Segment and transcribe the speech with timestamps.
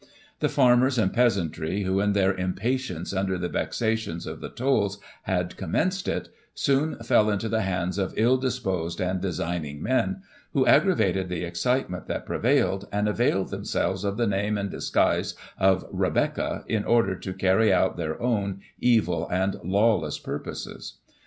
[0.39, 5.55] The farmers and peasantry, who in their impatience under the vexations of the tolls, had
[5.57, 11.29] commenced it, soon fell into the hands of ill disposed and designing men, who aggravated
[11.29, 16.63] the excitement that prevailed, and availed them selves of the name and disguise of" Rebecca,"
[16.67, 20.97] in order to carry out their own evil and lawless purposes.